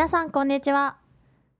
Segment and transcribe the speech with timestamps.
[0.00, 0.96] 皆さんこんにちは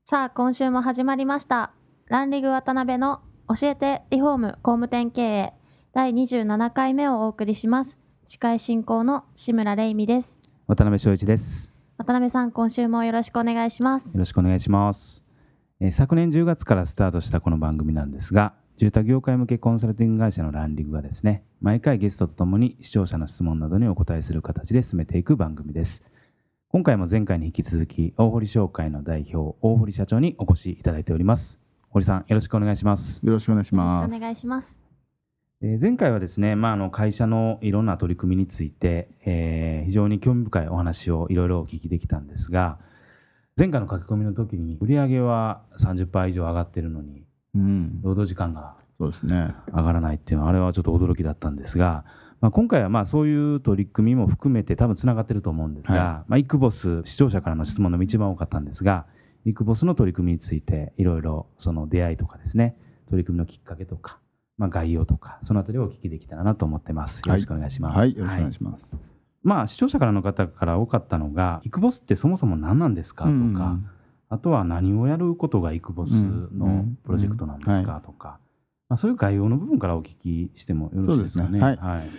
[0.03, 1.75] さあ今週も始まりました
[2.07, 3.21] ランリグ渡辺の
[3.55, 5.53] 教えてリフォーム工務店経営
[5.93, 11.71] 第27回目をお送りします司会進行の志村玲美です渡辺翔一です。
[11.99, 15.23] 渡辺さん今週もよろしくお願いしますよろしくお願いします。
[15.79, 26.03] えー昨年10月からスタートしたこの番組なんですが、住宅業界向けコンサルティング会社のランリングがですね、毎回ゲストとともに視聴者の質問などにお答えする形で進めていく番組です。
[26.73, 31.59] 今回も前回に引き続き、大堀商会の代表、大堀社長にお越しいただいております。
[31.89, 33.27] 堀さん、よろしくお願いします。
[33.27, 34.15] よろしくお願いしよろします。
[34.15, 34.85] くお願いします
[35.63, 42.79] えー前回はですね、まあ、あの会社のいろんな取り組みについて、えー非常に興味深いお話をいろいろお聞きできたんですが
[43.57, 47.25] 前回の書き込みの時に売り上げは30%以上上がってるのに
[47.57, 49.55] うん、労働時間がそうですね。
[49.75, 52.05] 上がらないっていうのはあれはちょっと驚きだったんですが、
[52.41, 59.07] まあ、今回はまあそういう取り組みも含めて多分つながってると思うんですが、はまあ、イクボス視聴者からの質問の一番多かったんですが
[59.45, 62.77] イクボスの取り組みについていろいろその出会いとかですね
[63.11, 64.19] 取り組みのきっかけとか、
[64.57, 67.21] まあ、概要とかそのあたりをお聞きできたらなと思ってます。
[67.27, 68.97] よろしくお願いします、はい、よろしくお願いします。
[69.43, 73.79] まあ視聴者からの方から多かったのがイクボスってそもそも何なんですかとか、
[74.29, 78.39] あとは何をやることがイクボスのプロジェクトなんですかとか、
[78.91, 81.59] まあ、そういう概要の部分からお聞きしてもよろしいですかね。
[81.59, 81.61] ね。
[81.61, 81.77] はい。
[81.77, 82.11] はい。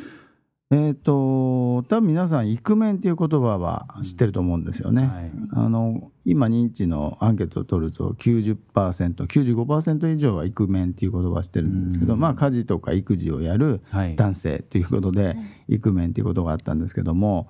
[0.74, 5.06] えっ、と、多分皆さん、イクメンっていう言葉は知ってると思うんですよね。
[5.06, 5.32] はい。
[5.52, 8.56] あの今、認知のアンケートを取ると90%、
[9.26, 12.22] 95%以上はイクメンっていう言葉を知ってるんですけど、うん。
[12.22, 14.16] まあ、家事とか育児をやるはい。
[14.16, 15.36] 男性ということで、
[15.68, 17.50] イクメンっていうことがあったんですけども、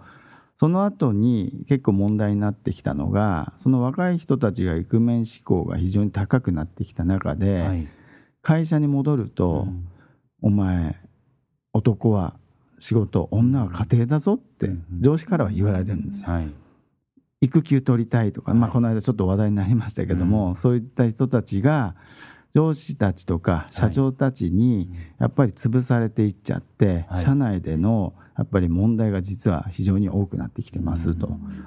[0.58, 7.88] その後に結構問題になってきたのが、その若い人たちがイクメン志向が非常に高くなってきた中で、はい
[8.41, 9.88] 会社に戻ると、うん。
[10.44, 10.96] お前
[11.74, 12.35] 男は
[12.79, 16.31] 仕事女は家庭だぞってうん上司からは言われるんですよ。
[16.31, 16.52] はい。
[17.41, 18.72] 育休取りたいとか、まあ、はい。
[18.74, 21.96] この間ちょっと話題になりましたけども、そういった人たちが
[22.53, 27.22] 上司たちとか社長たちにやっぱり潰されていっちゃって、はい。
[27.22, 31.28] 社内でのやっぱり問題が実は非常に多くなってきてますと。
[31.28, 31.66] うん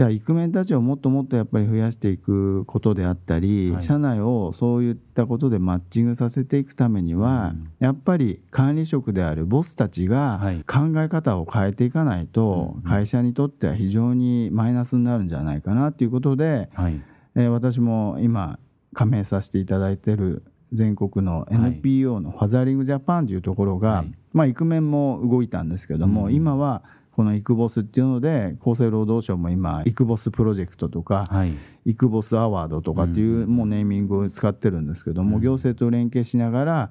[0.00, 3.82] じゃあイクメンたちをもっともっとやっぱり増やしていくことであったり、はい。
[3.82, 7.70] 社内をそういったことでマッチングさせていくためには、うん。
[7.80, 10.64] やっぱり管理職であるボスたちがはい。
[10.66, 16.98] 考え方を変えていかないと、うん会社にとっては非常にマイナスになるんじゃないかなということで、はい。
[17.34, 18.58] えー私も今
[18.94, 24.14] 加盟させていただいている全国の NPO のファザリングジャパンというところが、はい。
[24.32, 26.34] まあ、イクメンも動いたんですけども、うん。
[26.34, 26.84] 今は
[27.20, 31.52] このイクボスっていうので厚生労働省も今イクボスプロジェクトとかはい。
[31.84, 35.42] イクボスアワードとかっていうもうネーミングを使ってるんですけども、うん。
[35.42, 36.90] 行政と連携しながら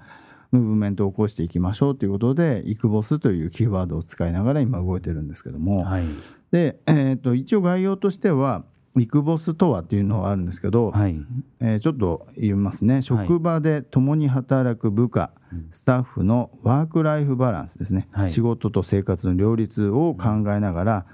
[0.51, 6.03] ムーブメントを起こしていきましょうということでイクボスというキーワードを使いながら今動いてるんですけども、はい。
[6.51, 8.65] で、えー、と一応概要としては
[8.97, 11.15] イクボスとはっていうのがあるんですけど、はい。
[11.59, 13.01] えーちょっと言いますね。
[13.01, 18.29] 職場で共に働く部下、うんスタッフのワーク・ライフ・バランスですね、はい。
[18.29, 21.05] 仕事と生活の両立を考えながら、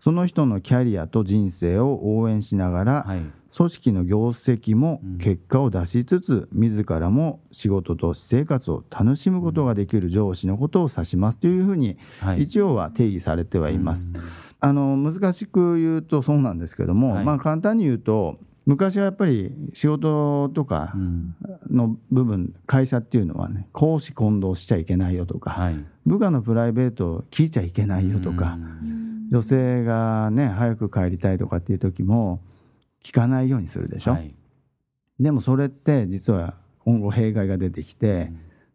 [0.00, 3.22] その人のキャリアと人生を応援しながら、はい
[3.56, 12.42] 組織の業績も結果を出しつつ、自らも仕事と私生活を楽しむことができる上司のことを指しますというふうにはい。
[12.42, 14.10] 一応は定義されてはいます。
[14.58, 17.24] あの難しく言うとそうなんですけども、はい。
[17.24, 21.36] まあ簡単に言うと昔はやっぱり仕事とかうん。
[21.70, 25.84] の部分会社っていうのはね公私混同しちゃいけないよとか、はい。
[26.06, 28.58] 部下のプライベートを聞いちゃいけないよとか、
[29.30, 32.40] 女性がね早く帰りたいとかっていう時も
[33.04, 34.34] 聞かないようにするでしょ、はい。
[35.20, 38.32] でもそれって実は今後弊害が出てきて、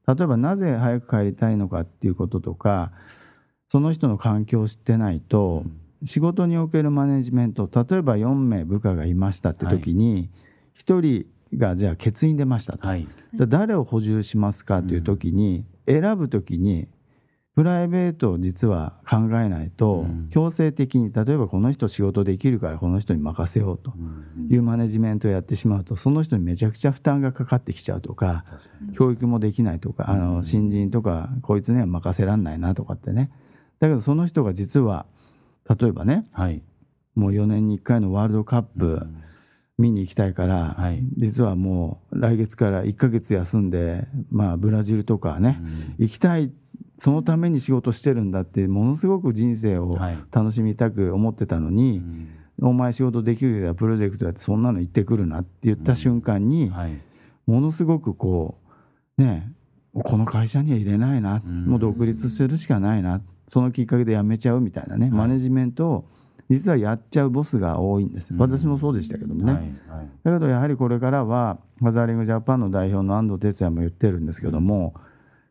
[0.08, 2.92] 例えばなぜ早く帰りたいのかっていうこととか
[3.68, 5.64] その人の環境を知ってないと、
[6.06, 10.30] 仕事におけるマネジメント例えば4名部下がいましたって時に、
[10.78, 11.26] 1人
[11.58, 13.08] がじゃあ欠員出ましたと、はい。
[13.34, 16.88] じゃあ誰を補充しますかっていう時に、選ぶ時に
[17.56, 20.30] プライベートを実は考えないと、うん。
[20.30, 24.48] 強制的に例えばこの人仕事できるからこの人に任せようとうん。
[24.50, 28.46] いうマネジメントをやってしまうとその人にめちゃくちゃ負担がかかってきちゃうとか
[28.96, 30.20] 教育もできないとかあうん。
[30.38, 33.30] の新人とかこいつには任せらんないなとかってね。
[33.80, 35.06] だけどその人が実は
[35.80, 36.62] 例えばねはい。
[37.16, 39.06] もう4年に1回のワールドカップ
[39.78, 41.02] 見に行きたいから、はい。
[41.18, 45.62] 実はもう来月から1ヶ月休んで、まあ、ブラジルとかね、
[45.98, 46.52] 行きたい
[47.00, 50.18] そのために仕事してるんだってものすごく人生をはい。
[50.32, 52.04] 楽しみたく思ってたのに、
[52.62, 57.02] お前仕事できるやプロジェクトだってそんなの行ってくるなって言った瞬間に、はい。
[57.48, 58.60] ものすごくこ
[59.18, 59.52] うね
[59.94, 61.66] この会社には入れないな、ん。
[61.66, 66.06] もう独立するしかないなそのきっかけで辞めちゃうみたいなね、マネジメントを
[66.50, 68.36] 実はやっちゃうボスが多いんですよ。
[68.40, 69.62] 私もそうでしたけどもね、はい。
[69.62, 70.10] はい。
[70.24, 74.94] だけどやはりこれからはファザーリングジャパンの代表の安藤哲也も言ってるんですけども、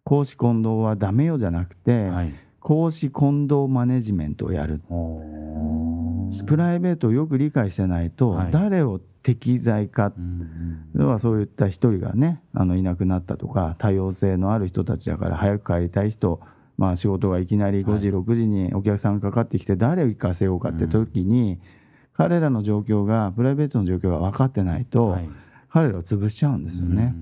[0.09, 2.33] 公私混同はダメよじゃなくて、はい。
[2.61, 4.81] 公私混同マネジメントをやる。
[6.47, 8.51] プライベートをよく理解してないと、はい。
[8.51, 10.21] 誰を適材かう
[11.03, 16.41] んはそういった一人がねあのいなくなったとか多様性のある人たちだから早く帰りたい人、
[16.79, 21.61] まあ、仕事がいきなり5時、6時にお客さんかかってきて誰を行かせようかって時に、
[22.15, 25.29] 彼らの状況がプライベートの状況が分かってないと、はい。
[25.69, 27.15] 彼らを潰しちゃうんですよね。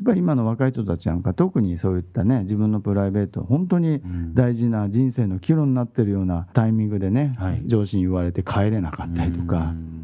[0.00, 4.00] やっぱり今の若い人たちなんか特にそういったね自分のプライベート本当に
[4.32, 7.60] 大事な人生の岐路になってるようなタイミングでね、はい。
[7.66, 9.58] 上司に言われて帰れなかったりとか。
[9.58, 9.96] うん。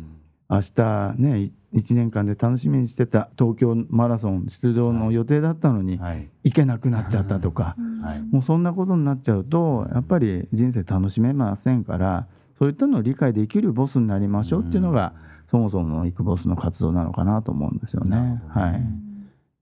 [0.49, 6.29] 明日ね1年間で楽しみにしてた東京マラソン出場の予定だったのにはい。
[6.45, 7.75] 行けなくなっちゃったとか。
[8.05, 8.23] はい。
[8.31, 12.27] もうそんなことになっちゃうとやっぱり人生楽しめませんから
[12.59, 15.15] そういったのを理解できるボスになりましょうっていうのが
[15.51, 18.43] そもそものイクボスの活動なのかなと思うんですよね。
[18.49, 19.06] はい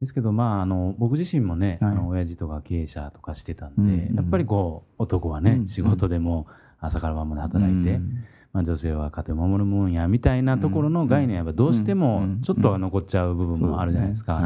[0.04, 1.90] ですけどまああの僕自身もね、はい。
[1.92, 6.46] あの親父とか経営者とかしてたんで、うんうんやっぱりこう男はね、うん仕事でも
[6.80, 12.40] 朝から晩まで働いて、うんまあ、女性は家庭を守るもんやみたいなところの概念はやっぱどうしてうんもうん。
[12.42, 14.42] ちょっとは残っちゃう部分もあるじゃないですか。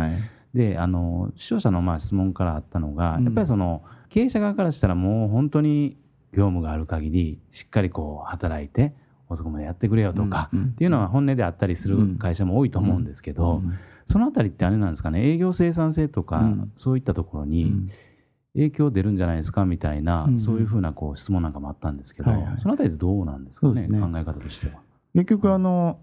[0.55, 3.25] であの視聴者のまあ質問からあったのが、うん。
[3.25, 5.97] やっぱりその経営者側からしたらもう本当に
[6.33, 8.95] 業務がある限りしっかりこう働いて
[9.29, 13.73] 遅くまでやってくれよとか、っていうのは本音であったりする会社も多いと思うんですけど、うん
[14.11, 15.29] そのあたりってあれなんですかね？
[15.29, 16.73] 営業生産性とか、うん。
[16.79, 17.91] そういったところうにん。
[18.55, 20.41] 影響出るんじゃないですかみたいな、うん。
[20.41, 22.31] そういうふうなこう質問なんかもあったんですけど、
[22.63, 23.87] そのあたりってどうなんですかね？
[23.87, 24.81] 考え方としては。
[25.13, 25.99] 結局あの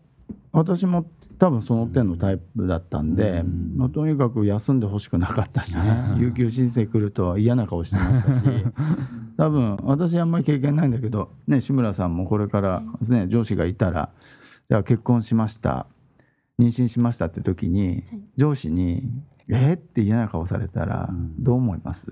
[0.52, 3.74] 私も多分その点のタイプだったんで、うん。
[3.76, 5.82] まあ、とにかく休んでほしくなかったしね。
[6.20, 8.44] 有給申請来ると嫌な顔してましたし
[9.38, 14.10] 多分私あんまり経験ないんだけど、ね、志村さんもこれから、ね、上司がいたら
[14.70, 15.88] じゃあ結婚しました
[16.60, 18.04] 妊娠しましたって時に
[18.38, 19.10] 上司に
[19.50, 21.44] 「えっ?」って嫌な顔されたらうん。
[21.44, 22.10] どう思います、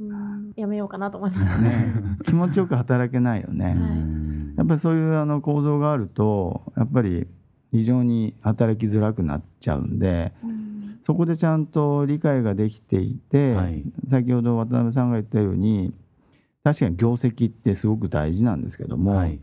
[0.00, 0.52] うん。
[0.56, 1.62] やめようかなと思います。
[1.62, 1.92] ね、
[2.24, 3.64] 気持ちよく働けないよね。
[3.66, 3.74] はい。
[3.74, 4.24] うん
[4.56, 7.26] やっぱりそういうあの行動があるとやっぱり
[7.72, 11.00] 非常に働きづらくなっちゃうんでうん。
[11.02, 13.84] そこでちゃんと理解ができていて、はい。
[14.08, 15.92] 先ほど渡辺さんが言ったように
[16.64, 19.38] 確かに業績ってすごく大事なんですけども、はい。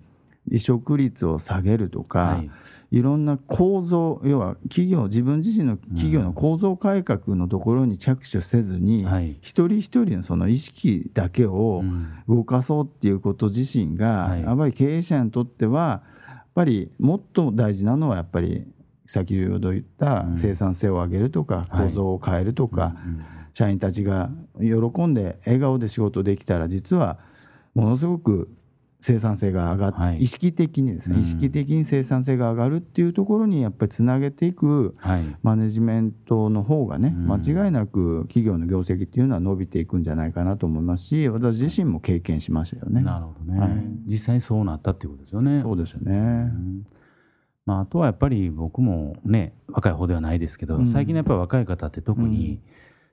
[0.47, 2.43] 離職率を下げるとか、は
[2.91, 2.97] い。
[2.97, 9.37] い、ろんな構造要は企業自分自身の企業の構造改革のところに着手せずに、はい。
[9.41, 12.23] 一人一人のその意識だけを、うん。
[12.27, 14.41] 動かそうっていうこと自身が、はい。
[14.41, 18.65] やっぱり経営者にとってはやっぱりもっと大事なのはやっぱり
[19.05, 20.37] 先ほど言ったうん。
[20.37, 21.87] 生産性を上げるとか、はい。
[21.87, 27.19] 構造を変えるとか、うん社員たちが喜んで笑顔で仕事できたら実は
[27.73, 28.49] ものすごく
[29.01, 30.19] 生産性が上がって、はい。
[30.19, 31.21] 意識的にですね、うん。
[31.21, 35.23] 意識的に生産性が上がるっていうところにやっぱりつなげていくはい。
[35.41, 37.27] マネジメントの方がね、うん。
[37.27, 43.01] 間違いなく企業の業績っていうのは伸びていくんじゃないかなと思いますし私自身も経験しましたよね。
[43.01, 43.71] なるほどね、はい。
[44.05, 45.59] 実際にそうなったっていうことですよね。
[45.59, 46.13] そうですね。
[46.13, 46.85] うん。
[47.65, 50.85] まあ、あとはやっぱり僕もね若い方ではないですけど、うん。
[50.85, 52.59] 最近のやっぱり若い方って特に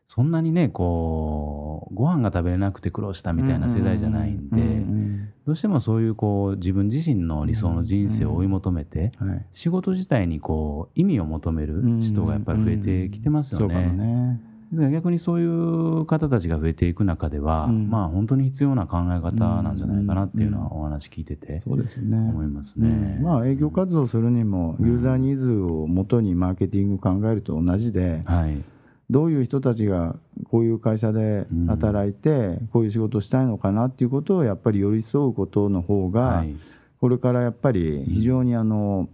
[0.09, 5.09] そんなにねこうご飯が食べれなくて苦労したみたいな世代じゃないんで、うんうん
[5.49, 9.13] どうしてもそういうこう自分自身の理想の人生を追い求めて、
[9.51, 13.87] 仕事自体にこう意味を求める人がやっぱり増えてきてますよね。
[13.87, 14.41] ね。
[14.71, 17.89] ですから逆にそういう方たちが増えていく中では、うん。
[17.89, 22.19] まあ本当に必要な考え方なんじゃないかなっていうのはお話聞いててそうですよね。
[22.19, 22.89] 思いますね。
[22.89, 23.23] うん。
[23.23, 28.63] まあ営業活動するにもユーザーニーズをもとにマーケティング考えると同じではい、
[29.11, 30.17] どういう人たちが
[30.51, 36.55] こういう会社で働いてこういう仕事をしたいのかなっていうことをやっぱり寄り添うことの方がはい、
[37.01, 39.09] これからやっぱり非常にあの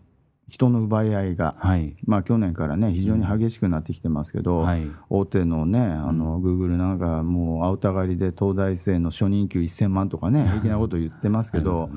[0.49, 11.89] 人の奪い合いがはい、まあ去年からね非常に激しくなってきてますけど、はい、大手のねあのグーグルなんかもう青たがりで東大生の初任給1000万とかね平気なこと言ってますけど、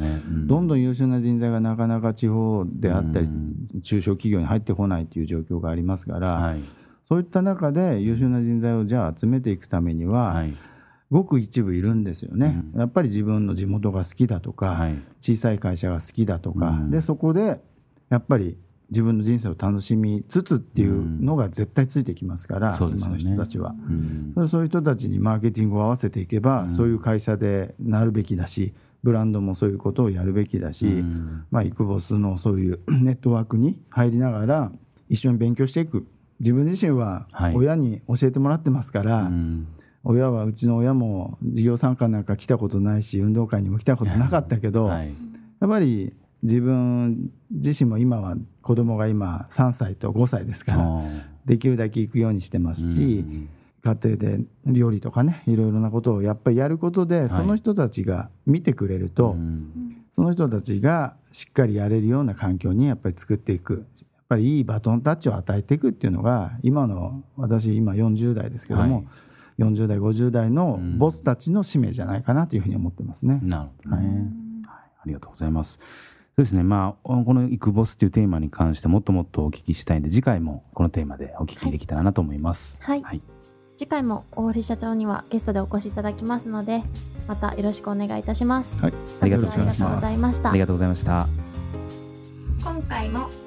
[0.45, 3.57] どんどん優秀な人材がなかなか地方であったりうん。
[3.83, 6.61] 中小企業に入ってこないという状況がありますから、はい、
[7.07, 10.53] そういった中で優秀な人材をじゃあ集めていくためには、はい、
[11.09, 12.79] ごく一部いるんですよね、うん。
[12.79, 14.97] やっぱり自分の地元が好きだとか、はい。
[15.21, 16.91] 小さい会社が好きだとか、うん。
[16.91, 17.61] でそこで
[18.09, 18.57] やっぱり
[18.89, 23.19] 自分の人生を楽しみつつっていうのが絶対ついてきますから、そうですよね。
[23.21, 23.73] 今の人たちは。
[24.35, 24.49] うん。
[24.49, 26.71] そういう人たちにマーケティングを合わせていけば、うん。
[26.71, 28.73] そういう会社でなるべきだし
[29.03, 31.45] ブランドもそういうことをやるべきだし、うん。
[31.51, 34.71] まあ、イクボスのそういう ネットワークに入りながら
[35.07, 36.05] 一緒に勉強していく
[36.39, 37.55] 自分自身ははい。
[37.55, 39.67] 親に教えてもらってますから、うん。
[40.03, 45.13] 親はうちの親も事業参加なんか来たことないし運動会にも来たことなかったけど、はい。
[45.59, 46.13] やっぱり
[46.43, 51.01] 自分自身も今は子供が今3歳と5歳ですから
[51.45, 53.49] できるだけ行くようにしてますし、うん
[53.83, 57.29] 家庭で料理とかねいろいろなことをやっぱりやることで、い。
[57.29, 60.03] その人たちが見てくれると、うん。
[60.11, 63.85] その人たちがしっかりやれるような環境にやっぱり作っていく
[64.27, 69.07] ぱりいいバトンタッチを与えていくっていうのが今の私今40代ですけども、はい
[69.59, 73.39] 40代50代のうんボスたちの使命じゃないかなというふうに思ってますね。
[73.43, 74.07] なるほどね、
[74.65, 75.79] はい、ありがとうございます。
[75.79, 82.77] そうですね、まあ、この「イクボス」っていうテーマに関してもっともっとお聞きしたいんで次回もこのテーマでお聞きできたらなと思います。
[82.79, 83.21] はいはい、
[83.75, 86.83] 次回も大堀社長にはゲストでお越しいただきますので
[87.27, 88.79] またよろしくお願いいたします。
[88.79, 90.59] はい、ありがとうございま本日はありがとうございましたあり。
[90.59, 91.27] がとうございました。
[92.63, 93.46] 今回も